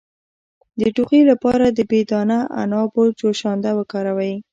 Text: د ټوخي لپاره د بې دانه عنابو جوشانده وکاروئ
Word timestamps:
د 0.79 0.81
ټوخي 0.95 1.21
لپاره 1.31 1.65
د 1.69 1.79
بې 1.89 2.01
دانه 2.11 2.39
عنابو 2.59 3.03
جوشانده 3.19 3.71
وکاروئ 3.79 4.33